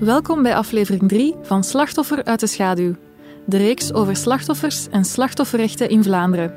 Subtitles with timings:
[0.00, 2.94] Welkom bij aflevering 3 van Slachtoffer uit de schaduw,
[3.46, 6.54] de reeks over slachtoffers en slachtofferrechten in Vlaanderen.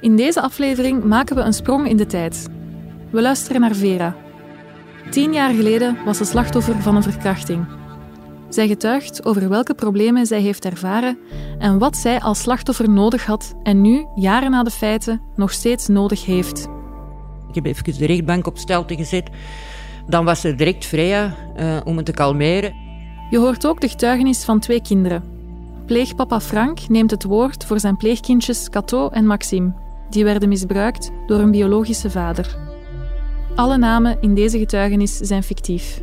[0.00, 2.48] In deze aflevering maken we een sprong in de tijd.
[3.10, 4.16] We luisteren naar Vera.
[5.10, 7.66] Tien jaar geleden was ze slachtoffer van een verkrachting.
[8.48, 11.18] Zij getuigt over welke problemen zij heeft ervaren
[11.58, 15.86] en wat zij als slachtoffer nodig had en nu, jaren na de feiten, nog steeds
[15.86, 16.68] nodig heeft.
[17.48, 19.30] Ik heb even de rechtbank op stelte gezet.
[20.06, 22.74] Dan was ze direct vrij uh, om het te kalmeren.
[23.30, 25.24] Je hoort ook de getuigenis van twee kinderen.
[25.86, 29.72] Pleegpapa Frank neemt het woord voor zijn pleegkindjes Cato en Maxime.
[30.10, 32.56] Die werden misbruikt door een biologische vader.
[33.54, 36.00] Alle namen in deze getuigenis zijn fictief.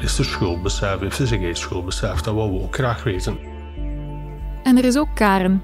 [0.00, 1.00] Is er schuldbesef?
[1.00, 2.20] Heeft ze zich eens schuldbesef?
[2.20, 3.38] Dat willen we ook graag weten.
[4.62, 5.62] En er is ook Karen,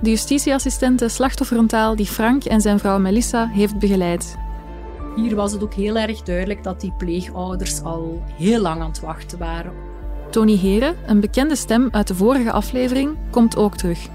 [0.00, 4.38] de justitieassistente slachtofferentaal die Frank en zijn vrouw Melissa heeft begeleid.
[5.16, 9.00] Hier was het ook heel erg duidelijk dat die pleegouders al heel lang aan het
[9.00, 9.72] wachten waren.
[10.30, 14.08] Tony Heren, een bekende stem uit de vorige aflevering, komt ook terug.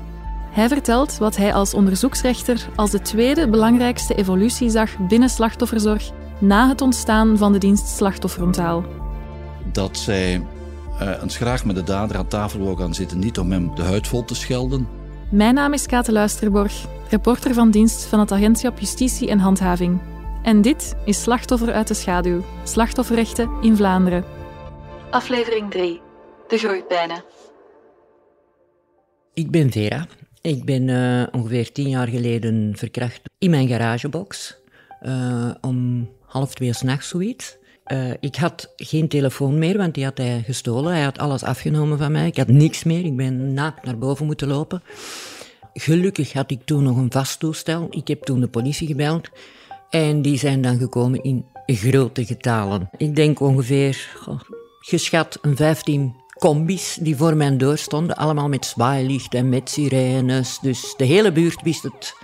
[0.52, 6.68] Hij vertelt wat hij als onderzoeksrechter als de tweede belangrijkste evolutie zag binnen slachtofferzorg na
[6.68, 8.84] het ontstaan van de dienst slachtofferentaal.
[9.72, 10.42] Dat zij
[11.02, 13.84] uh, eens graag met de dader aan tafel wil gaan zitten, niet om hem de
[13.84, 14.88] huid vol te schelden.
[15.32, 20.00] Mijn naam is Kate Luisterborg, reporter van dienst van het Agentschap Justitie en Handhaving.
[20.44, 24.24] En dit is Slachtoffer uit de Schaduw, slachtofferrechten in Vlaanderen.
[25.10, 26.02] Aflevering 3,
[26.48, 27.24] de groeipijnen.
[29.34, 30.08] Ik ben Vera.
[30.42, 34.58] Ik ben uh, ongeveer tien jaar geleden verkracht in mijn garagebox.
[35.02, 37.58] Uh, om half twee s'nachts zoiets.
[37.88, 40.94] Uh, ik had geen telefoon meer, want die had hij gestolen.
[40.94, 42.28] Hij had alles afgenomen van mij.
[42.28, 43.06] Ik had niks meer.
[43.06, 44.84] Ik ben naakt naar boven moeten lopen.
[45.74, 47.88] Gelukkig had ik toen nog een vast toestel.
[47.90, 49.30] Ik heb toen de politie gebeld.
[49.90, 52.90] En die zijn dan gekomen in grote getalen.
[52.98, 54.10] Ik denk ongeveer,
[54.80, 58.16] geschat, een 15 combis die voor mij doorstonden.
[58.16, 60.60] Allemaal met zwaailicht en met sirenes.
[60.62, 62.16] Dus de hele buurt wist het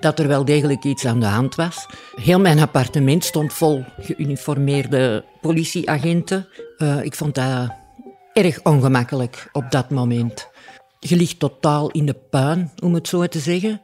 [0.00, 1.86] dat er wel degelijk iets aan de hand was.
[2.14, 6.48] Heel mijn appartement stond vol geuniformeerde politieagenten.
[6.78, 7.70] Uh, ik vond dat
[8.32, 10.48] erg ongemakkelijk op dat moment.
[10.98, 13.80] Je ligt totaal in de puin, om het zo te zeggen.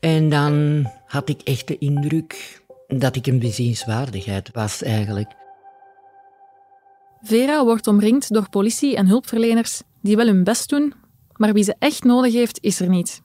[0.00, 5.30] En dan had ik echt de indruk dat ik een bezienswaardigheid was eigenlijk.
[7.20, 10.94] Vera wordt omringd door politie en hulpverleners die wel hun best doen,
[11.36, 13.22] maar wie ze echt nodig heeft, is er niet.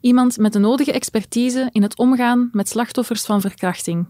[0.00, 4.08] Iemand met de nodige expertise in het omgaan met slachtoffers van verkrachting.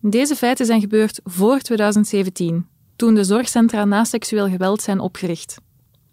[0.00, 5.56] Deze feiten zijn gebeurd voor 2017, toen de zorgcentra na seksueel geweld zijn opgericht.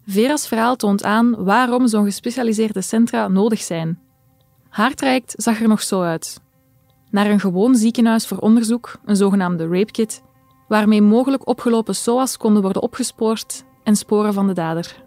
[0.06, 4.03] Vera's verhaal toont aan waarom zo'n gespecialiseerde centra nodig zijn
[4.74, 6.40] haar zag er nog zo uit.
[7.10, 10.22] Naar een gewoon ziekenhuis voor onderzoek, een zogenaamde rape kit,
[10.68, 15.02] waarmee mogelijk opgelopen SOA's konden worden opgespoord en sporen van de dader.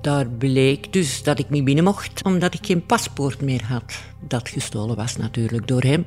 [0.00, 4.02] Daar bleek dus dat ik niet binnen mocht, omdat ik geen paspoort meer had.
[4.28, 6.06] Dat gestolen was natuurlijk door hem.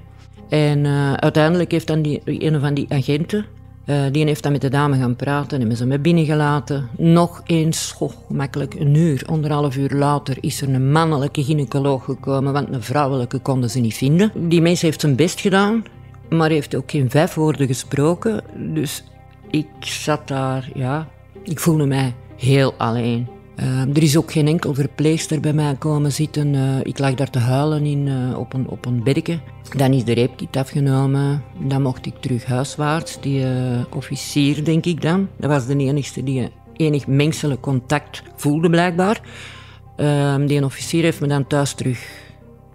[0.49, 3.45] En uh, uiteindelijk heeft dan die, een van die agenten
[3.85, 6.89] uh, die heeft dan met de dame gaan praten, hebben ze me binnengelaten.
[6.97, 12.53] Nog eens, goh, makkelijk een uur, anderhalf uur later is er een mannelijke gynaecoloog gekomen,
[12.53, 14.31] want een vrouwelijke konden ze niet vinden.
[14.49, 15.83] Die mens heeft zijn best gedaan,
[16.29, 18.43] maar heeft ook geen vijf woorden gesproken.
[18.73, 19.03] Dus
[19.49, 21.07] ik zat daar, ja,
[21.43, 23.27] ik voelde mij heel alleen.
[23.61, 26.53] Uh, er is ook geen enkel verpleegster bij mij komen zitten.
[26.53, 29.39] Uh, ik lag daar te huilen in, uh, op, een, op een bedje.
[29.77, 31.43] Dan is de reepkit afgenomen.
[31.59, 33.21] Dan mocht ik terug huiswaarts.
[33.21, 33.45] Die
[33.95, 35.27] officier, denk ik dan.
[35.37, 39.21] Dat was de enige die enig menselijk contact voelde, blijkbaar.
[39.95, 42.07] Ehm, die officier heeft me dan thuis terug,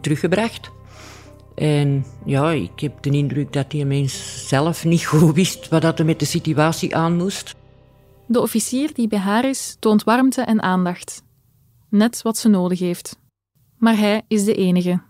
[0.01, 0.71] teruggebracht.
[1.55, 6.05] En ja, ik heb de indruk dat die mens zelf niet goed wist wat er
[6.05, 7.55] met de situatie aan moest.
[8.27, 11.23] De officier die bij haar is, toont warmte en aandacht.
[11.89, 13.19] Net wat ze nodig heeft.
[13.79, 15.01] Maar hij is de enige.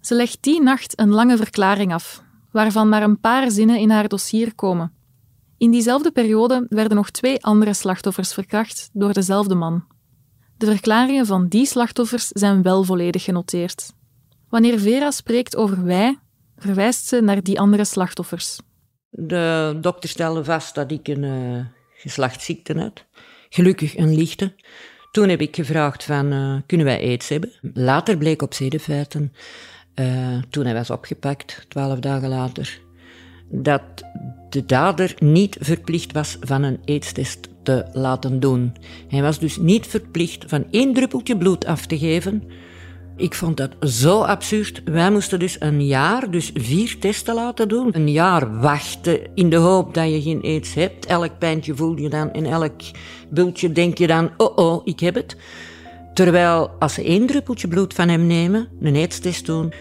[0.00, 4.08] Ze legt die nacht een lange verklaring af, waarvan maar een paar zinnen in haar
[4.08, 4.92] dossier komen.
[5.58, 9.84] In diezelfde periode werden nog twee andere slachtoffers verkracht door dezelfde man.
[10.56, 13.92] De verklaringen van die slachtoffers zijn wel volledig genoteerd.
[14.48, 16.18] Wanneer Vera spreekt over wij,
[16.56, 18.58] verwijst ze naar die andere slachtoffers.
[19.10, 21.24] De dokter stelde vast dat ik een
[22.00, 23.04] uh, geslachtsziekte had.
[23.48, 24.54] Gelukkig een lichte.
[25.10, 27.52] Toen heb ik gevraagd van, uh, kunnen wij aids hebben?
[27.74, 29.32] Later bleek op zedefeiten,
[29.94, 32.80] uh, toen hij was opgepakt, twaalf dagen later,
[33.50, 33.82] dat
[34.50, 38.76] de dader niet verplicht was van een aids-test te laten doen.
[39.08, 42.42] Hij was dus niet verplicht van één druppeltje bloed af te geven.
[43.20, 44.82] Ik vond dat zo absurd.
[44.84, 47.88] Wij moesten dus een jaar, dus vier testen laten doen.
[47.92, 51.06] Een jaar wachten in de hoop dat je geen aids hebt.
[51.06, 52.80] Elk pijntje voel je dan en elk
[53.30, 55.36] bultje denk je dan, oh oh, ik heb het.
[56.14, 59.72] Terwijl als ze één druppeltje bloed van hem nemen, een aidstest doen,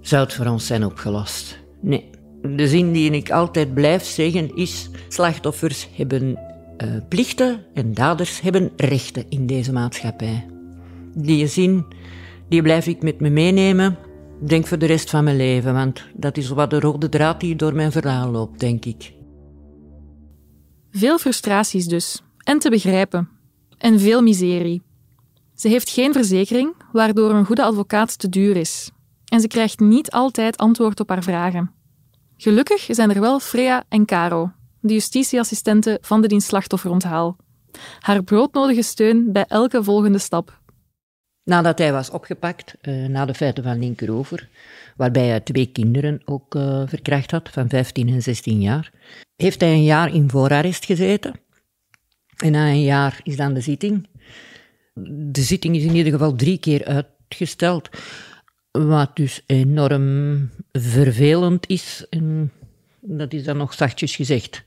[0.00, 1.58] zou het voor ons zijn opgelost.
[1.80, 2.10] Nee.
[2.42, 6.38] De zin die ik altijd blijf zeggen is, slachtoffers hebben
[6.84, 10.46] uh, plichten en daders hebben rechten in deze maatschappij.
[11.14, 11.84] Die zin
[12.50, 13.98] die blijf ik met me meenemen,
[14.44, 17.56] denk voor de rest van mijn leven, want dat is wat de rode draad die
[17.56, 19.12] door mijn verhaal loopt, denk ik.
[20.90, 23.28] Veel frustraties dus, en te begrijpen.
[23.78, 24.82] En veel miserie.
[25.54, 28.90] Ze heeft geen verzekering, waardoor een goede advocaat te duur is.
[29.24, 31.72] En ze krijgt niet altijd antwoord op haar vragen.
[32.36, 37.36] Gelukkig zijn er wel Freya en Caro, de justitieassistenten van de dienst slachtofferonthaal.
[38.00, 40.59] Haar broodnodige steun bij elke volgende stap.
[41.50, 44.48] Nadat hij was opgepakt, uh, na de feiten van Linkerover,
[44.96, 48.92] waarbij hij twee kinderen ook uh, verkracht had, van 15 en 16 jaar,
[49.36, 51.40] heeft hij een jaar in voorarrest gezeten.
[52.36, 54.08] En na een jaar is dan de zitting.
[55.32, 57.88] De zitting is in ieder geval drie keer uitgesteld,
[58.70, 62.06] wat dus enorm vervelend is.
[62.10, 62.52] En
[63.00, 64.64] dat is dan nog zachtjes gezegd.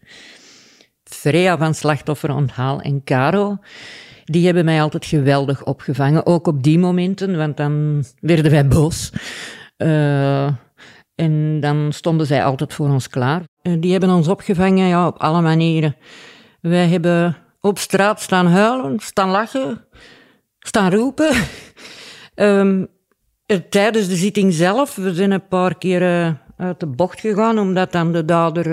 [1.04, 3.58] Freya van Slachtofferonthaal en Caro
[4.24, 6.26] die hebben mij altijd geweldig opgevangen.
[6.26, 9.12] Ook op die momenten, want dan werden wij boos.
[9.78, 10.46] Uh,
[11.16, 13.42] en dan stonden zij altijd voor ons klaar.
[13.64, 15.96] Uh, die hebben ons opgevangen ja, op alle manieren.
[16.62, 19.86] Wij hebben op straat staan huilen, staan lachen,
[20.60, 21.36] staan roepen.
[22.36, 22.88] um,
[23.70, 26.02] tijdens de zitting zelf, we zijn een paar keer
[26.58, 28.66] uit de bocht gegaan, omdat dan de dader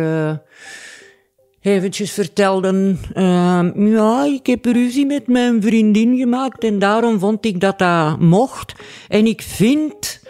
[1.62, 7.60] eventjes vertelden, uh, ja, ik heb ruzie met mijn vriendin gemaakt en daarom vond ik
[7.60, 8.74] dat dat mocht.
[9.08, 10.20] En ik vind,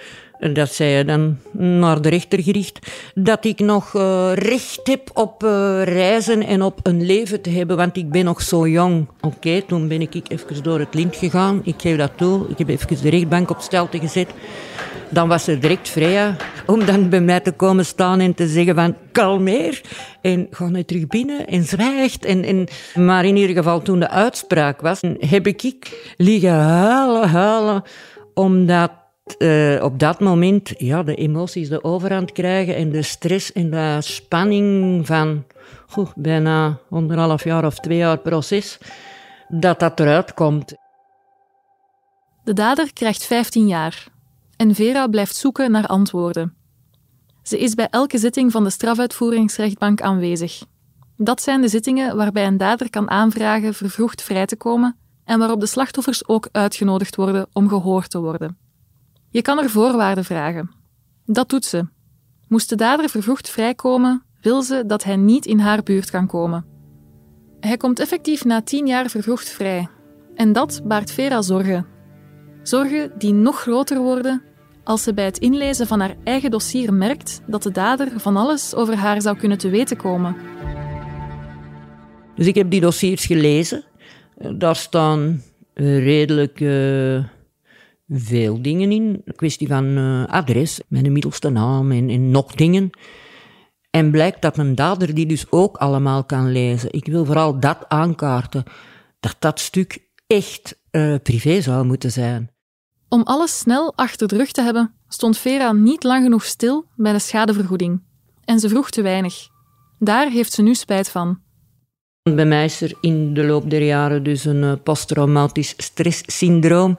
[0.53, 2.79] dat zei je dan naar de rechter gericht,
[3.15, 7.77] dat ik nog uh, recht heb op uh, reizen en op een leven te hebben,
[7.77, 9.09] want ik ben nog zo jong.
[9.21, 12.69] Oké, toen ben ik even door het lint gegaan, ik geef dat toe, ik heb
[12.69, 14.29] even de rechtbank op stelte gezet
[15.11, 18.75] dan was ze direct vrij om dan bij mij te komen staan en te zeggen
[18.75, 19.81] van kalmeer
[20.21, 22.25] en ga nu terug binnen en zwijgt.
[22.25, 27.83] En, en, maar in ieder geval toen de uitspraak was, heb ik liggen huilen, huilen,
[28.35, 28.91] omdat
[29.39, 33.97] uh, op dat moment ja, de emoties de overhand krijgen en de stress en de
[34.01, 35.45] spanning van
[36.17, 38.79] bijna anderhalf jaar of twee jaar proces,
[39.49, 40.75] dat dat eruit komt.
[42.45, 44.07] De dader krijgt 15 jaar
[44.57, 46.55] en Vera blijft zoeken naar antwoorden.
[47.43, 50.63] Ze is bij elke zitting van de strafuitvoeringsrechtbank aanwezig.
[51.17, 55.61] Dat zijn de zittingen waarbij een dader kan aanvragen vervroegd vrij te komen en waarop
[55.61, 58.59] de slachtoffers ook uitgenodigd worden om gehoord te worden.
[59.31, 60.71] Je kan er voorwaarden vragen.
[61.25, 61.87] Dat doet ze.
[62.49, 66.65] Moest de dader vervroegd vrijkomen, wil ze dat hij niet in haar buurt kan komen.
[67.61, 69.89] Hij komt effectief na tien jaar vervroegd vrij.
[70.35, 71.87] En dat baart Vera zorgen.
[72.63, 74.43] Zorgen die nog groter worden
[74.85, 78.75] als ze bij het inlezen van haar eigen dossier merkt dat de dader van alles
[78.75, 80.37] over haar zou kunnen te weten komen.
[82.35, 83.85] Dus ik heb die dossiers gelezen.
[84.59, 85.43] Daar staan
[85.75, 87.25] redelijk uh,
[88.11, 89.23] veel dingen in.
[89.25, 92.91] Een kwestie van uh, adres, mijn middelste naam en, en nog dingen.
[93.91, 96.93] En blijkt dat een dader die dus ook allemaal kan lezen.
[96.93, 98.65] Ik wil vooral dat aankaarten.
[99.21, 102.51] Dat dat stuk echt uh, privé zou moeten zijn.
[103.09, 107.13] Om alles snel achter de rug te hebben, stond Vera niet lang genoeg stil bij
[107.13, 108.03] de schadevergoeding.
[108.45, 109.49] En ze vroeg te weinig.
[109.99, 111.41] Daar heeft ze nu spijt van.
[112.23, 116.97] Bij mij is er in de loop der jaren dus een eh, posttraumatisch stresssyndroom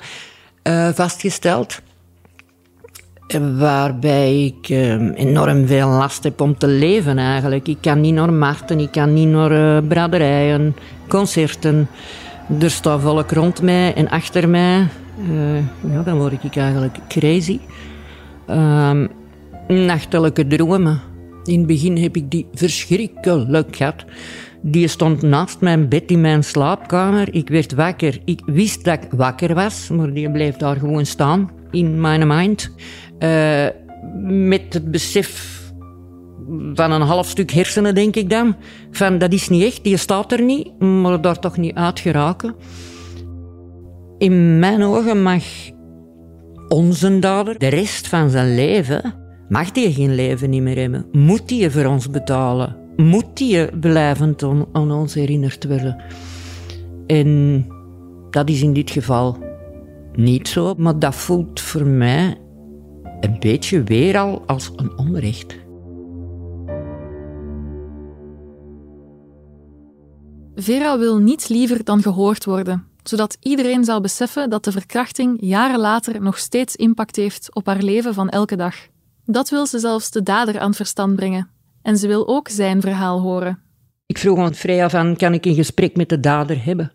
[0.63, 1.81] uh, vastgesteld.
[3.57, 7.67] Waarbij ik uh, enorm veel last heb om te leven eigenlijk.
[7.67, 10.75] Ik kan niet naar markten, ik kan niet naar uh, braderijen,
[11.07, 11.87] concerten.
[12.59, 14.87] Er staat volk rond mij en achter mij.
[15.29, 17.59] Uh, ja, dan word ik eigenlijk crazy.
[18.49, 19.05] Uh,
[19.67, 21.01] nachtelijke dromen.
[21.43, 24.05] In het begin heb ik die verschrikkelijk gehad.
[24.61, 27.33] Die stond naast mijn bed in mijn slaapkamer.
[27.33, 28.19] Ik werd wakker.
[28.25, 32.75] Ik wist dat ik wakker was, maar die bleef daar gewoon staan in mijn mind.
[33.19, 33.65] Uh,
[34.23, 35.59] met het besef
[36.73, 38.55] van een half stuk hersenen, denk ik dan.
[38.91, 42.55] Van dat is niet echt, die staat er niet, maar daar toch niet uit geraken.
[44.17, 45.43] In mijn ogen mag
[46.67, 49.13] onze dader de rest van zijn leven,
[49.49, 51.05] mag die geen leven niet meer hebben.
[51.11, 52.80] Moet die voor ons betalen.
[52.95, 56.03] Moet die blijvend aan, ons herinnerd worden.
[57.07, 57.65] En
[58.29, 59.37] dat is in dit geval
[60.13, 62.37] niet zo, maar dat voelt voor mij
[63.19, 65.59] een beetje weer al als een onrecht.
[70.55, 75.79] Vera wil niets liever dan gehoord worden, zodat iedereen zal beseffen dat de verkrachting jaren
[75.79, 78.75] later nog steeds impact heeft op haar leven van elke dag.
[79.25, 81.49] Dat wil ze zelfs de dader aan verstand brengen.
[81.81, 83.59] En ze wil ook zijn verhaal horen.
[84.05, 86.91] Ik vroeg aan Freya van, kan ik een gesprek met de dader hebben?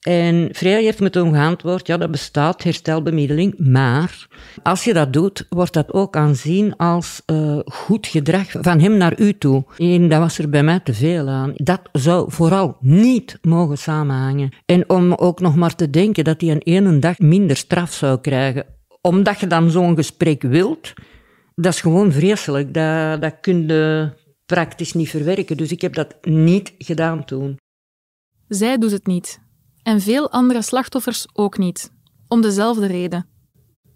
[0.00, 4.26] En Freya heeft me toen geantwoord, ja, dat bestaat, herstelbemiddeling, maar
[4.62, 9.20] als je dat doet, wordt dat ook aanzien als uh, goed gedrag van hem naar
[9.20, 9.64] u toe.
[9.76, 11.52] En dat was er bij mij te veel aan.
[11.54, 14.54] Dat zou vooral niet mogen samenhangen.
[14.66, 18.20] En om ook nog maar te denken dat hij een ene dag minder straf zou
[18.20, 18.66] krijgen,
[19.00, 20.92] omdat je dan zo'n gesprek wilt,
[21.54, 22.74] dat is gewoon vreselijk.
[22.74, 24.12] Dat, dat kun je
[24.46, 25.56] praktisch niet verwerken.
[25.56, 27.58] Dus ik heb dat niet gedaan toen.
[28.48, 29.40] Zij doet het niet.
[29.82, 31.92] En veel andere slachtoffers ook niet.
[32.28, 33.26] Om dezelfde reden.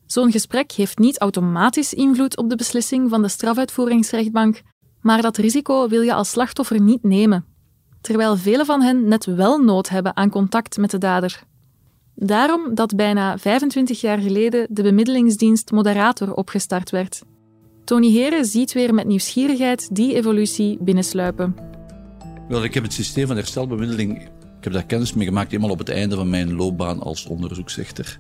[0.07, 4.63] Zo'n gesprek heeft niet automatisch invloed op de beslissing van de strafuitvoeringsrechtbank,
[5.01, 7.45] maar dat risico wil je als slachtoffer niet nemen.
[8.01, 11.43] Terwijl velen van hen net wel nood hebben aan contact met de dader.
[12.15, 17.23] Daarom dat bijna 25 jaar geleden de bemiddelingsdienst Moderator opgestart werd.
[17.89, 21.57] Tony Heren ziet weer met nieuwsgierigheid die evolutie binnensluipen.
[22.49, 25.79] Wel, ik heb het systeem van herstelbemiddeling, ik heb daar kennis mee gemaakt helemaal op
[25.79, 28.19] het einde van mijn loopbaan als onderzoeksrechter.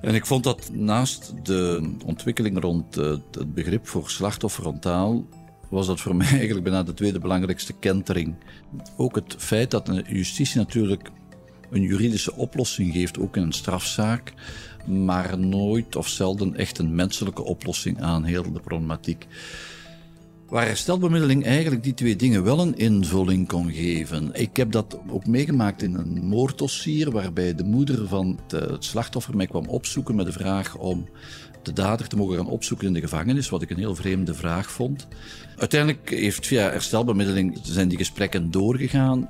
[0.00, 5.26] En ik vond dat naast de ontwikkeling rond het begrip voor slachtofferfrontaal,
[5.70, 8.34] was dat voor mij eigenlijk bijna de tweede belangrijkste kentering.
[8.96, 11.10] Ook het feit dat de justitie natuurlijk
[11.70, 14.32] een juridische oplossing geeft, ook in een strafzaak,
[14.86, 19.26] maar nooit of zelden echt een menselijke oplossing aan heel de problematiek.
[20.48, 24.30] Waar herstelbemiddeling eigenlijk die twee dingen wel een invulling kon geven.
[24.32, 29.46] Ik heb dat ook meegemaakt in een moorddossier waarbij de moeder van het slachtoffer mij
[29.46, 31.08] kwam opzoeken met de vraag om
[31.62, 34.70] de dader te mogen gaan opzoeken in de gevangenis, wat ik een heel vreemde vraag
[34.70, 35.08] vond.
[35.56, 39.28] Uiteindelijk heeft via herstelbemiddeling zijn die gesprekken doorgegaan.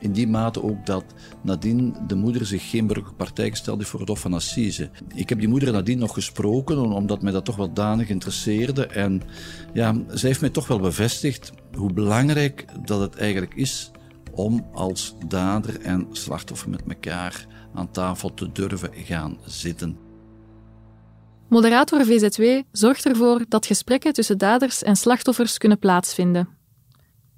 [0.00, 1.04] In die mate ook dat
[1.42, 4.90] nadien de moeder zich geen burgerlijke partij gesteld heeft voor het Hof van Assise.
[5.14, 8.86] Ik heb die moeder nadien nog gesproken, omdat mij dat toch wel danig interesseerde.
[8.86, 9.22] En
[9.72, 13.90] ja, zij heeft mij toch wel bevestigd hoe belangrijk dat het eigenlijk is
[14.32, 19.98] om als dader en slachtoffer met elkaar aan tafel te durven gaan zitten.
[21.48, 26.55] Moderator VZW zorgt ervoor dat gesprekken tussen daders en slachtoffers kunnen plaatsvinden.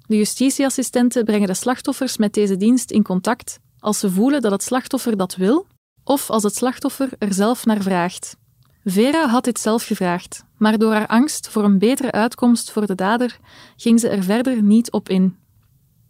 [0.09, 4.63] De justitieassistenten brengen de slachtoffers met deze dienst in contact als ze voelen dat het
[4.63, 5.67] slachtoffer dat wil
[6.03, 8.37] of als het slachtoffer er zelf naar vraagt.
[8.83, 12.95] Vera had dit zelf gevraagd, maar door haar angst voor een betere uitkomst voor de
[12.95, 13.39] dader
[13.75, 15.37] ging ze er verder niet op in.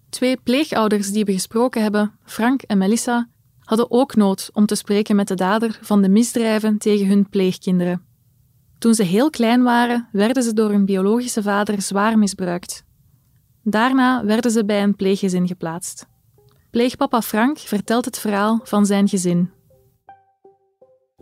[0.10, 3.29] Twee pleegouders die we gesproken hebben, Frank en Melissa,
[3.60, 8.06] hadden ook nood om te spreken met de dader van de misdrijven tegen hun pleegkinderen.
[8.77, 12.88] Toen ze heel klein waren, werden ze door hun biologische vader zwaar misbruikt.
[13.70, 16.08] Daarna werden ze bij een pleeggezin geplaatst.
[16.72, 19.52] Pleegpapa Frank vertelt het verhaal van zijn gezin.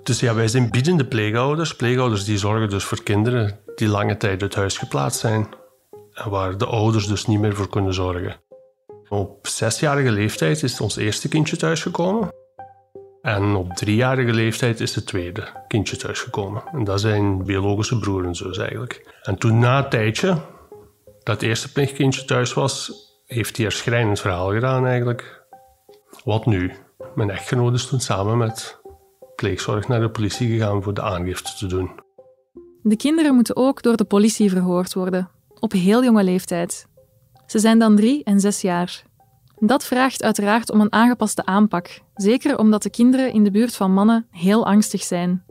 [0.03, 1.75] Dus ja, wij zijn biedende pleegouders.
[1.75, 5.47] Pleegouders die zorgen dus voor kinderen die lange tijd uit huis geplaatst zijn.
[6.13, 8.35] En waar de ouders dus niet meer voor kunnen zorgen.
[9.09, 12.29] Op zesjarige leeftijd is ons eerste kindje thuisgekomen.
[13.21, 16.63] En op driejarige leeftijd is het tweede kindje thuisgekomen.
[16.71, 19.19] En dat zijn biologische broer en zus eigenlijk.
[19.21, 20.37] En toen na een tijdje
[21.27, 22.91] dat eerste pleegkindje thuis was,
[23.25, 25.45] heeft hij een schrijnend verhaal gedaan eigenlijk.
[26.23, 26.71] Wat nu?
[27.15, 28.79] Mijn echtgenoot is toen samen met
[29.35, 31.91] pleegzorg naar de politie gegaan voor de aangifte te doen.
[32.81, 35.29] De kinderen moeten ook door de politie verhoord worden,
[35.59, 36.87] op heel jonge leeftijd.
[37.45, 39.03] Ze zijn dan drie en zes jaar.
[39.59, 43.93] Dat vraagt uiteraard om een aangepaste aanpak, zeker omdat de kinderen in de buurt van
[43.93, 45.43] mannen heel angstig zijn.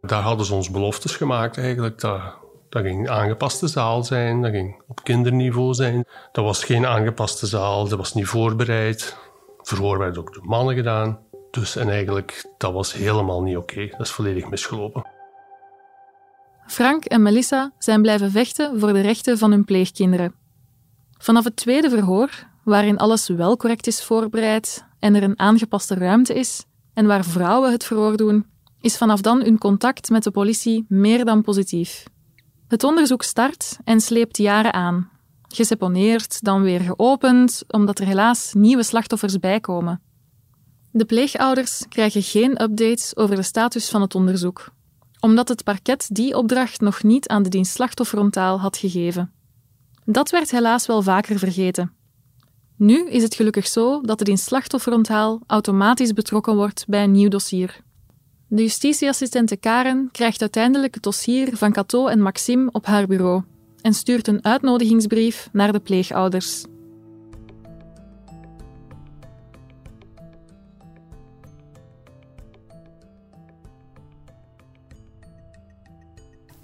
[0.00, 2.00] Daar hadden ze ons beloftes gemaakt eigenlijk.
[2.00, 2.42] Dat,
[2.74, 6.04] dat ging aangepaste zaal zijn, dat ging op kinderniveau zijn.
[6.32, 9.16] Dat was geen aangepaste zaal, dat was niet voorbereid.
[9.62, 11.18] Verhoor werd ook door mannen gedaan.
[11.50, 13.86] Dus en eigenlijk, dat was helemaal niet oké.
[13.86, 15.06] Dat is volledig misgelopen.
[16.66, 20.34] Frank en Melissa zijn blijven vechten voor de rechten van hun pleegkinderen.
[21.18, 22.30] Vanaf het tweede verhoor,
[22.64, 26.64] waarin alles wel correct is voorbereid en er een aangepaste ruimte is,
[26.94, 28.46] en waar vrouwen het verhoor doen,
[28.80, 32.04] is vanaf dan hun contact met de politie meer dan positief.
[32.74, 35.10] Het onderzoek start en sleept jaren aan.
[35.48, 40.02] Geseponeerd, dan weer geopend, omdat er helaas nieuwe slachtoffers bijkomen.
[40.90, 44.68] De pleegouders krijgen geen updates over de status van het onderzoek,
[45.20, 49.32] omdat het parket die opdracht nog niet aan de dienst slachtofferontaal had gegeven.
[50.04, 51.92] Dat werd helaas wel vaker vergeten.
[52.76, 57.28] Nu is het gelukkig zo dat de dienst slachtofferonthaal automatisch betrokken wordt bij een nieuw
[57.28, 57.83] dossier.
[58.54, 63.42] De justitieassistente Karen krijgt uiteindelijk het dossier van Cato en Maxime op haar bureau
[63.80, 66.64] en stuurt een uitnodigingsbrief naar de pleegouders.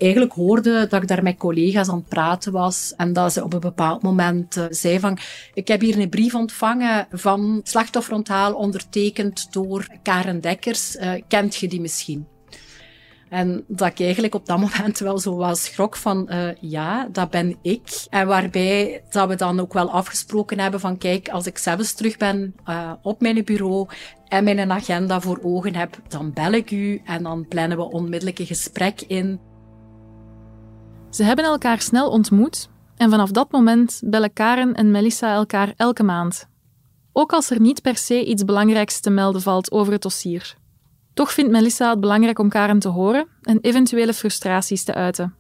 [0.01, 3.53] Eigenlijk hoorde dat ik daar met collega's aan het praten was en dat ze op
[3.53, 5.19] een bepaald moment uh, zei van
[5.55, 10.97] ik heb hier een brief ontvangen van slachtofferonthaal ondertekend door Karen Dekkers.
[10.97, 12.27] Uh, kent je die misschien?
[13.29, 17.31] En dat ik eigenlijk op dat moment wel zo was schrok van, uh, ja, dat
[17.31, 18.07] ben ik.
[18.11, 22.17] En waarbij dat we dan ook wel afgesproken hebben van, kijk, als ik zelfs terug
[22.17, 22.55] ben
[23.03, 23.89] op mijn bureau
[24.29, 28.39] en mijn agenda voor ogen heb, dan bel ik u en dan plannen we onmiddellijk
[28.39, 29.50] een gesprek in.
[31.11, 36.03] Ze hebben elkaar snel ontmoet en vanaf dat moment bellen Karen en Melissa elkaar elke
[36.03, 36.49] maand.
[37.13, 40.57] Ook als er niet per se iets belangrijks te melden valt over het dossier.
[41.15, 45.35] Toch vindt Melissa het belangrijk om Karen te horen en eventuele frustraties te uiten.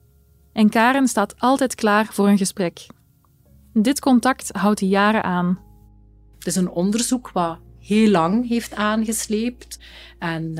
[0.52, 2.86] En Karen staat altijd klaar voor een gesprek.
[3.72, 5.58] Dit contact houdt jaren aan.
[6.38, 9.78] Het is een onderzoek wat heel lang heeft aangesleept.
[10.18, 10.56] En uh,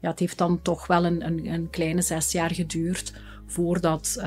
[0.00, 3.12] ja, het heeft dan toch wel een, een, een kleine zes jaar geduurd
[3.46, 4.24] voordat uh,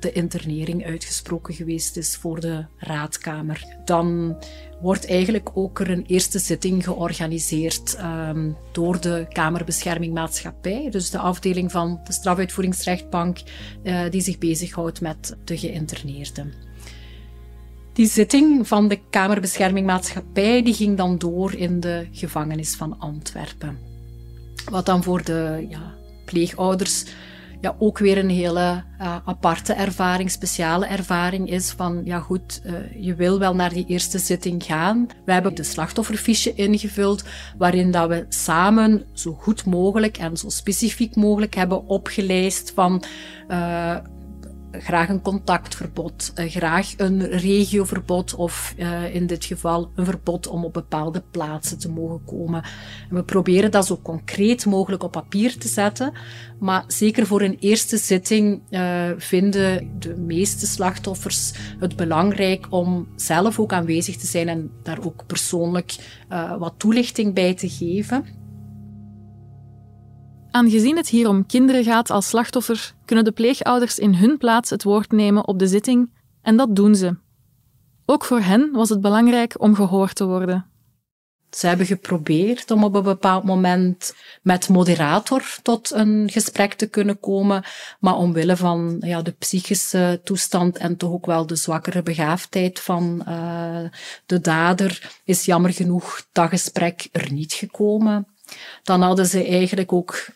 [0.00, 3.76] de internering uitgesproken geweest is voor de raadkamer.
[3.84, 4.36] Dan
[4.80, 11.18] wordt eigenlijk ook er een eerste zitting georganiseerd um, door de Kamerbescherming Maatschappij, dus de
[11.18, 13.38] afdeling van de strafuitvoeringsrechtbank
[13.82, 16.52] uh, die zich bezighoudt met de geïnterneerden.
[17.92, 23.78] Die zitting van de Kamerbescherming Maatschappij die ging dan door in de gevangenis van Antwerpen.
[24.70, 27.04] Wat dan voor de ja, pleegouders
[27.60, 32.72] ja, ook weer een hele uh, aparte ervaring, speciale ervaring is van, ja goed, uh,
[33.04, 35.06] je wil wel naar die eerste zitting gaan.
[35.24, 37.24] We hebben de slachtofferfiche ingevuld,
[37.58, 43.02] waarin dat we samen zo goed mogelijk en zo specifiek mogelijk hebben opgelijst van
[43.48, 43.96] uh,
[44.72, 50.64] graag een contactverbod, uh, graag een regioverbod of uh, in dit geval een verbod om
[50.64, 52.62] op bepaalde plaatsen te mogen komen.
[53.10, 56.12] En we proberen dat zo concreet mogelijk op papier te zetten,
[56.58, 63.58] maar zeker voor een eerste zitting uh, vinden de meeste slachtoffers het belangrijk om zelf
[63.58, 65.96] ook aanwezig te zijn en daar ook persoonlijk
[66.58, 68.24] wat toelichting bij te geven.
[70.50, 74.82] Aangezien het hier om kinderen gaat als slachtoffer, kunnen de pleegouders in hun plaats het
[74.82, 76.10] woord nemen op de zitting
[76.42, 77.16] en dat doen ze.
[78.06, 80.66] Ook voor hen was het belangrijk om gehoord te worden.
[81.50, 87.20] Ze hebben geprobeerd om op een bepaald moment met moderator tot een gesprek te kunnen
[87.20, 87.64] komen,
[88.00, 93.24] maar omwille van ja, de psychische toestand en toch ook wel de zwakkere begaafdheid van
[93.28, 93.84] uh,
[94.26, 98.26] de dader is jammer genoeg dat gesprek er niet gekomen.
[98.82, 100.26] Dan hadden ze eigenlijk ook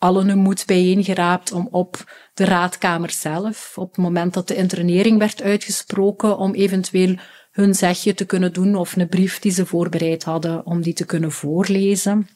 [0.00, 5.18] allen hun moed bijeengeraapt om op de raadkamer zelf, op het moment dat de internering
[5.18, 7.16] werd uitgesproken, om eventueel
[7.50, 11.04] hun zegje te kunnen doen of een brief die ze voorbereid hadden, om die te
[11.04, 12.28] kunnen voorlezen.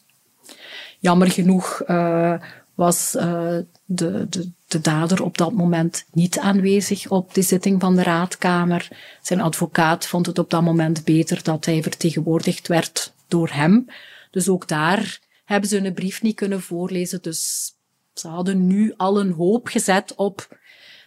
[0.98, 2.34] Jammer genoeg uh,
[2.74, 7.96] was uh, de, de, de dader op dat moment niet aanwezig op de zitting van
[7.96, 8.88] de raadkamer.
[9.22, 13.86] Zijn advocaat vond het op dat moment beter dat hij vertegenwoordigd werd door hem.
[14.30, 17.22] Dus ook daar hebben ze hun brief niet kunnen voorlezen.
[17.22, 17.72] Dus
[18.14, 20.58] ze hadden nu al een hoop gezet op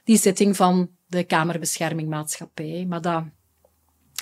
[0.04, 2.86] die zitting van de Kamerbescherming Maatschappij.
[2.88, 3.23] Maar dat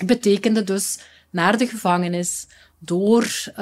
[0.04, 0.98] betekende dus
[1.30, 2.46] naar de gevangenis,
[2.78, 3.56] door uh,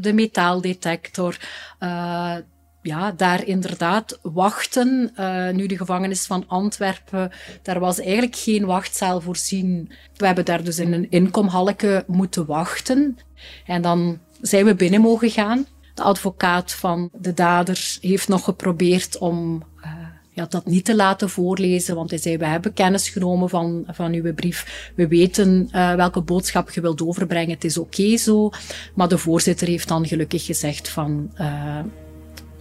[0.00, 1.38] de metaaldetector,
[1.80, 2.36] uh,
[2.82, 5.12] ja, daar inderdaad wachten.
[5.16, 9.92] Uh, nu de gevangenis van Antwerpen, daar was eigenlijk geen wachtzaal voorzien.
[10.16, 13.18] We hebben daar dus in een inkomhalleke moeten wachten.
[13.66, 15.66] En dan zijn we binnen mogen gaan.
[15.94, 19.90] De advocaat van de dader heeft nog geprobeerd om uh,
[20.30, 24.12] ja, dat niet te laten voorlezen, want hij zei, we hebben kennis genomen van, van
[24.12, 24.90] uw brief.
[24.94, 27.54] We weten uh, welke boodschap je wilt overbrengen.
[27.54, 28.50] Het is oké zo.
[28.94, 31.30] Maar de voorzitter heeft dan gelukkig gezegd van...
[31.40, 31.78] Uh,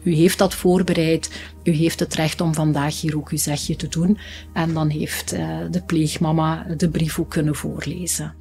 [0.04, 1.42] u heeft dat voorbereid.
[1.64, 4.18] U heeft het recht om vandaag hier ook uw zegje te doen.
[4.54, 5.30] En dan heeft
[5.72, 8.36] de pleegmama de brief ook kunnen voorlezen.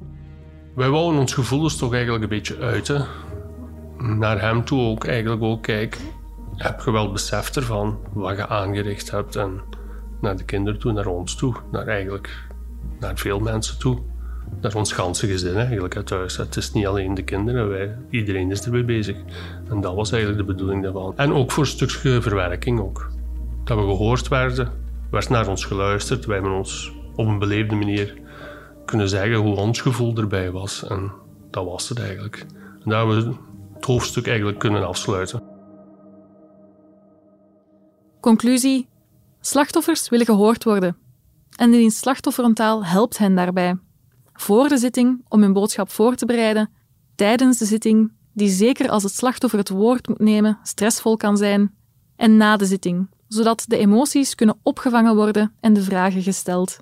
[0.75, 3.07] Wij wouden ons gevoelens toch eigenlijk een beetje uiten
[3.97, 5.97] naar hem toe ook eigenlijk ook kijk,
[6.55, 9.61] heb je wel besef ervan wat je aangericht hebt en
[10.21, 12.47] naar de kinderen toe, naar ons toe, naar eigenlijk
[12.99, 13.97] naar veel mensen toe.
[14.61, 16.37] Naar ons ganse gezin eigenlijk uit huis.
[16.37, 19.17] Het is niet alleen de kinderen, wij, iedereen is ermee bezig.
[19.69, 21.13] En dat was eigenlijk de bedoeling daarvan.
[21.15, 23.11] En ook voor een stukje verwerking ook.
[23.63, 24.71] Dat we gehoord werden,
[25.11, 26.25] werd naar ons geluisterd.
[26.25, 28.17] Wij hebben ons op een beleefde manier
[28.85, 30.87] kunnen zeggen hoe ons gevoel erbij was.
[30.87, 31.11] En
[31.51, 32.45] dat was het eigenlijk.
[32.83, 33.35] En daar hebben we
[33.77, 35.43] het hoofdstuk eigenlijk kunnen afsluiten.
[38.19, 38.87] Conclusie:
[39.41, 40.97] slachtoffers willen gehoord worden.
[41.55, 43.77] En de dienst slachtofferentaal helpt hen daarbij.
[44.33, 46.69] Voor de zitting om hun boodschap voor te bereiden,
[47.15, 51.75] tijdens de zitting, die zeker als het slachtoffer het woord moet nemen, stressvol kan zijn,
[52.15, 56.77] en na de zitting, zodat de emoties kunnen opgevangen worden en de vragen gesteld.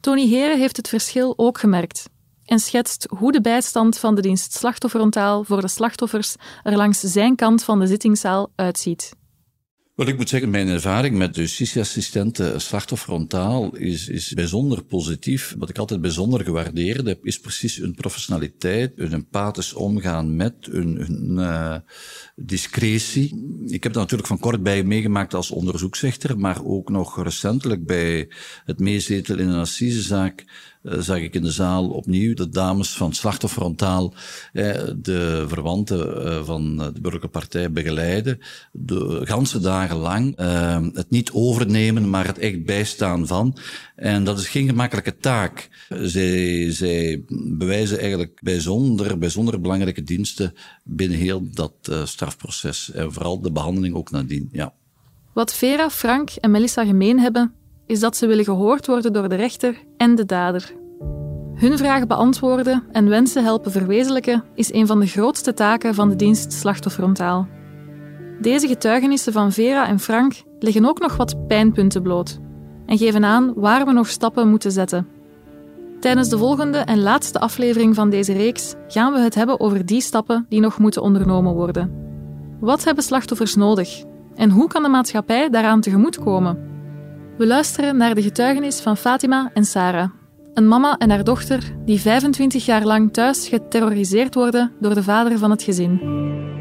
[0.00, 2.08] Tony Heren heeft het verschil ook gemerkt
[2.46, 7.36] en schetst hoe de bijstand van de dienst slachtofferontaal voor de slachtoffers er langs zijn
[7.36, 9.12] kant van de zittingszaal uitziet.
[9.96, 15.54] Wel, ik moet zeggen, mijn ervaring met justitieassistenten slachtofferontaal is, is bijzonder positief.
[15.58, 20.96] Wat ik altijd bijzonder gewaardeerd heb, is precies hun professionaliteit, hun empathisch omgaan met, hun,
[20.96, 21.76] hun uh,
[22.34, 23.60] discretie.
[23.66, 28.28] Ik heb dat natuurlijk van kort bij meegemaakt als onderzoeksrechter, maar ook nog recentelijk bij
[28.64, 30.44] het meezetel in een assisezaak
[30.98, 34.14] zag ik in de zaal opnieuw de dames van slachtofferontaal
[34.52, 38.38] uh, de verwanten uh, van de burgerlijke partij begeleiden.
[38.72, 40.36] De ganse dagen lang
[40.94, 43.56] het niet overnemen, maar het echt bijstaan van.
[43.96, 45.68] En dat is geen gemakkelijke taak.
[45.88, 47.24] Zij, zij
[47.58, 52.90] bewijzen eigenlijk bijzonder, bijzonder belangrijke diensten binnen heel dat strafproces.
[52.92, 54.72] En vooral de behandeling ook nadien, ja.
[55.32, 57.52] Wat Vera, Frank en Melissa gemeen hebben,
[57.86, 60.74] is dat ze willen gehoord worden door de rechter en de dader.
[61.54, 66.16] Hun vragen beantwoorden en wensen helpen verwezenlijken is een van de grootste taken van de
[66.16, 67.48] dienst Slachtofferontaal.
[68.40, 72.38] Deze getuigenissen van Vera en Frank leggen ook nog wat pijnpunten bloot
[72.86, 75.08] en geven aan waar we nog stappen moeten zetten.
[76.00, 80.00] Tijdens de volgende en laatste aflevering van deze reeks gaan we het hebben over die
[80.00, 81.92] stappen die nog moeten ondernomen worden.
[82.60, 86.75] Wat hebben slachtoffers nodig en hoe kan de maatschappij daaraan tegemoetkomen?
[87.38, 90.10] We luisteren naar de getuigenis van Fatima en Sarah,
[90.54, 95.38] een mama en haar dochter die 25 jaar lang thuis geterroriseerd worden door de vader
[95.38, 96.00] van het gezin.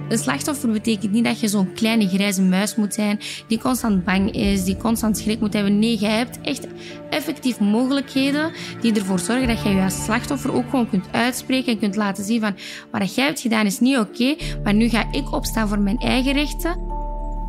[0.09, 4.31] Een slachtoffer betekent niet dat je zo'n kleine grijze muis moet zijn die constant bang
[4.31, 5.79] is, die constant schrik moet hebben.
[5.79, 6.67] Nee, jij hebt echt
[7.09, 11.79] effectief mogelijkheden die ervoor zorgen dat jij je als slachtoffer ook gewoon kunt uitspreken en
[11.79, 12.55] kunt laten zien van
[12.91, 16.33] wat jij hebt gedaan is niet oké, maar nu ga ik opstaan voor mijn eigen
[16.33, 16.93] rechten.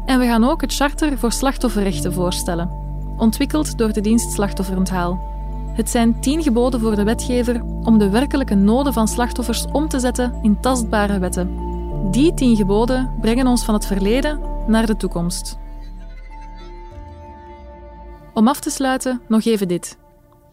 [0.05, 2.86] En we gaan ook het Charter voor Slachtofferrechten voorstellen,
[3.17, 5.35] ontwikkeld door de dienst Slachtofferonthaal.
[5.73, 9.99] Het zijn tien geboden voor de wetgever om de werkelijke noden van slachtoffers om te
[9.99, 11.57] zetten in tastbare wetten.
[12.11, 15.59] Die tien geboden brengen ons van het verleden naar de toekomst.
[18.35, 19.99] Om af te sluiten nog even dit.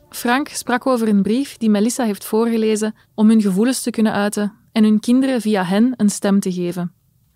[0.09, 4.53] Frank sprak over een brief die Melissa heeft voorgelezen om hun gevoelens te kunnen uiten
[4.71, 6.93] en hun kinderen via hen een stem te geven.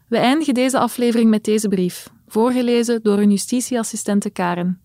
[0.07, 4.81] We eindigen deze aflevering met deze brief, voorgelezen door hun justitieassistente Karen.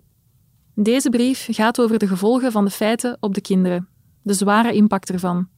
[0.74, 3.88] Deze brief gaat over de gevolgen van de feiten op de kinderen,
[4.22, 5.48] de zware impact ervan.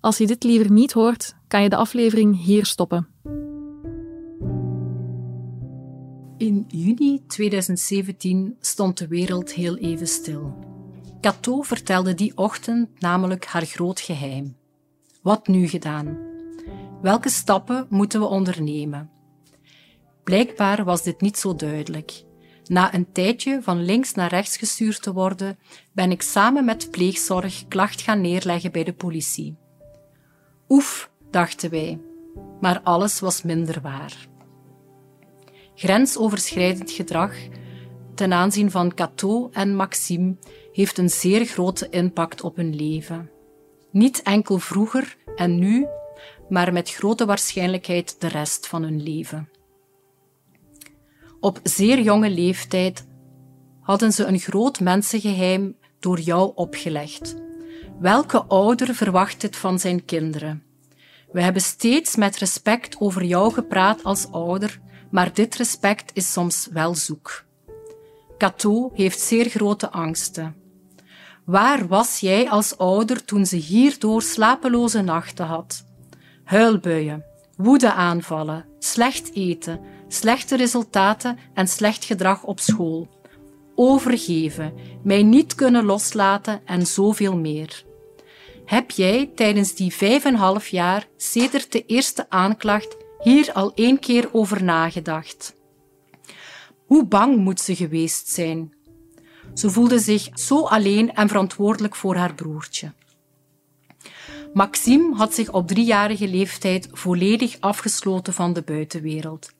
[0.00, 3.08] Als je dit liever niet hoort, kan je de aflevering hier stoppen.
[6.36, 10.58] In juni 2017 stond de wereld heel even stil.
[11.20, 14.56] Cato vertelde die ochtend namelijk haar groot geheim.
[15.22, 16.18] Wat nu gedaan?
[17.02, 19.10] Welke stappen moeten we ondernemen?
[20.24, 22.24] Blijkbaar was dit niet zo duidelijk.
[22.70, 25.58] Na een tijdje van links naar rechts gestuurd te worden,
[25.92, 29.56] ben ik samen met pleegzorg klacht gaan neerleggen bij de politie.
[30.68, 32.00] Oef, dachten wij,
[32.60, 34.28] maar alles was minder waar.
[35.74, 37.34] Grensoverschrijdend gedrag
[38.14, 40.36] ten aanzien van Cato en Maxime
[40.72, 43.30] heeft een zeer grote impact op hun leven.
[43.90, 45.86] Niet enkel vroeger en nu,
[46.48, 49.48] maar met grote waarschijnlijkheid de rest van hun leven.
[51.40, 53.06] Op zeer jonge leeftijd
[53.80, 57.36] hadden ze een groot mensengeheim door jou opgelegd.
[58.00, 60.62] Welke ouder verwacht dit van zijn kinderen?
[61.32, 66.68] We hebben steeds met respect over jou gepraat als ouder, maar dit respect is soms
[66.72, 67.44] wel zoek.
[68.38, 70.56] Cato heeft zeer grote angsten.
[71.44, 75.84] Waar was jij als ouder toen ze hierdoor slapeloze nachten had?
[76.44, 77.24] Huilbuien,
[77.56, 79.80] woedeaanvallen, slecht eten,
[80.12, 83.08] slechte resultaten en slecht gedrag op school.
[83.74, 87.84] Overgeven, mij niet kunnen loslaten en zoveel meer.
[88.64, 93.98] Heb jij tijdens die vijf en half jaar sedert de eerste aanklacht hier al één
[93.98, 95.56] keer over nagedacht?
[96.86, 98.74] Hoe bang moet ze geweest zijn?
[99.54, 102.92] Ze voelde zich zo alleen en verantwoordelijk voor haar broertje.
[104.52, 109.50] Maxime had zich op driejarige leeftijd volledig afgesloten van de buitenwereld.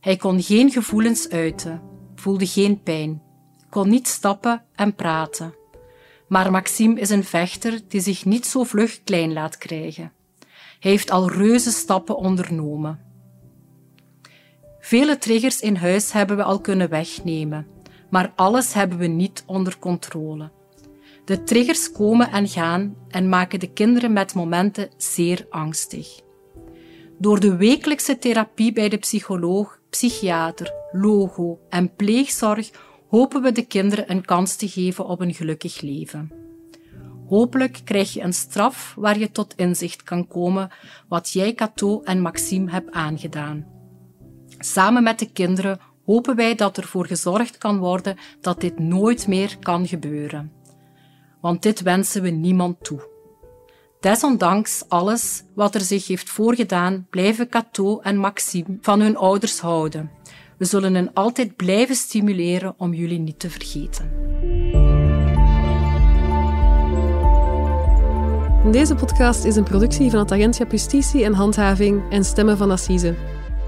[0.00, 1.82] Hij kon geen gevoelens uiten,
[2.14, 3.22] voelde geen pijn,
[3.70, 5.54] kon niet stappen en praten.
[6.28, 10.12] Maar Maxime is een vechter die zich niet zo vlug klein laat krijgen.
[10.80, 13.00] Hij heeft al reuze stappen ondernomen.
[14.80, 17.66] Vele triggers in huis hebben we al kunnen wegnemen,
[18.10, 20.50] maar alles hebben we niet onder controle.
[21.24, 26.20] De triggers komen en gaan en maken de kinderen met momenten zeer angstig.
[27.18, 32.70] Door de wekelijkse therapie bij de psycholoog, psychiater, logo en pleegzorg
[33.08, 36.32] hopen we de kinderen een kans te geven op een gelukkig leven.
[37.26, 40.70] Hopelijk krijg je een straf waar je tot inzicht kan komen
[41.08, 43.66] wat jij Cato en Maxime hebt aangedaan.
[44.58, 49.56] Samen met de kinderen hopen wij dat ervoor gezorgd kan worden dat dit nooit meer
[49.58, 50.52] kan gebeuren.
[51.40, 53.09] Want dit wensen we niemand toe.
[54.00, 60.10] Desondanks alles wat er zich heeft voorgedaan, blijven Cato en Maxime van hun ouders houden.
[60.58, 64.10] We zullen hen altijd blijven stimuleren om jullie niet te vergeten.
[68.70, 73.14] Deze podcast is een productie van het Agentschap Justitie en Handhaving en Stemmen van Assise.